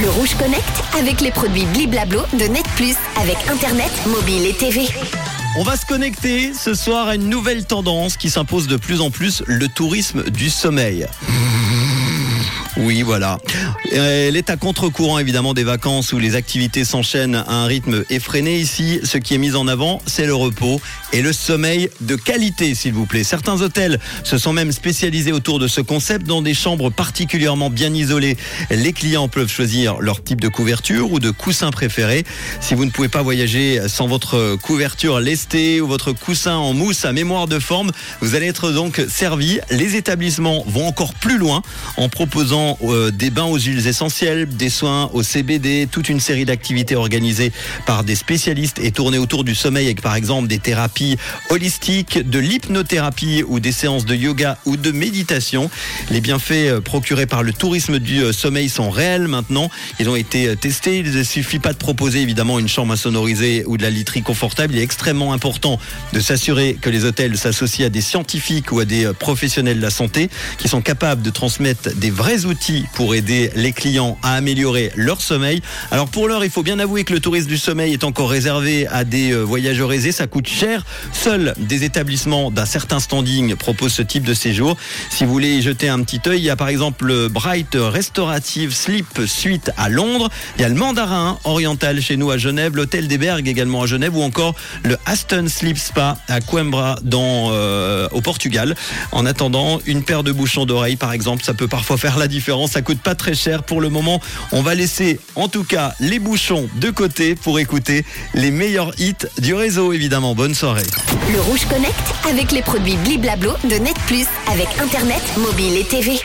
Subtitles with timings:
[0.00, 4.88] Le Rouge Connect avec les produits Bliblablo de Net Plus avec Internet, mobile et TV.
[5.56, 9.10] On va se connecter ce soir à une nouvelle tendance qui s'impose de plus en
[9.10, 11.06] plus, le tourisme du sommeil.
[12.78, 13.38] Oui, voilà.
[13.92, 18.58] Elle est à contre-courant évidemment des vacances où les activités s'enchaînent à un rythme effréné.
[18.58, 20.80] Ici, ce qui est mis en avant, c'est le repos
[21.12, 23.24] et le sommeil de qualité, s'il vous plaît.
[23.24, 27.92] Certains hôtels se sont même spécialisés autour de ce concept dans des chambres particulièrement bien
[27.92, 28.38] isolées.
[28.70, 32.24] Les clients peuvent choisir leur type de couverture ou de coussin préféré.
[32.60, 37.04] Si vous ne pouvez pas voyager sans votre couverture lestée ou votre coussin en mousse
[37.04, 37.90] à mémoire de forme,
[38.22, 39.60] vous allez être donc servi.
[39.70, 41.62] Les établissements vont encore plus loin
[41.98, 46.44] en proposant euh, des bains aux huiles essentielles, des soins au CBD, toute une série
[46.44, 47.52] d'activités organisées
[47.86, 51.16] par des spécialistes et tournées autour du sommeil avec par exemple des thérapies
[51.50, 55.70] holistiques, de l'hypnothérapie ou des séances de yoga ou de méditation.
[56.10, 59.70] Les bienfaits euh, procurés par le tourisme du euh, sommeil sont réels maintenant.
[59.98, 60.98] Ils ont été testés.
[60.98, 64.74] Il ne suffit pas de proposer évidemment une chambre insonorisée ou de la literie confortable.
[64.74, 65.78] Il est extrêmement important
[66.12, 69.90] de s'assurer que les hôtels s'associent à des scientifiques ou à des professionnels de la
[69.90, 72.51] santé qui sont capables de transmettre des vrais outils
[72.94, 75.62] pour aider les clients à améliorer leur sommeil.
[75.90, 78.86] Alors pour l'heure, il faut bien avouer que le tourisme du sommeil est encore réservé
[78.88, 80.12] à des euh, voyageurs aisés.
[80.12, 80.84] Ça coûte cher.
[81.12, 84.76] Seuls des établissements d'un certain standing proposent ce type de séjour.
[85.10, 87.74] Si vous voulez y jeter un petit œil, il y a par exemple le Bright
[87.74, 90.28] Restorative Sleep Suite à Londres.
[90.56, 93.86] Il y a le Mandarin Oriental chez nous à Genève, l'hôtel des Bergues également à
[93.86, 98.74] Genève ou encore le Aston Sleep Spa à Coimbra dans, euh, au Portugal.
[99.10, 102.28] En attendant, une paire de bouchons d'oreilles par exemple, ça peut parfois faire la
[102.66, 104.20] ça coûte pas très cher pour le moment.
[104.52, 108.04] On va laisser en tout cas les bouchons de côté pour écouter
[108.34, 110.34] les meilleurs hits du réseau évidemment.
[110.34, 110.86] Bonne soirée.
[111.32, 116.16] Le Rouge Connect avec les produits Bliblablo de Net Plus avec Internet, mobile et TV.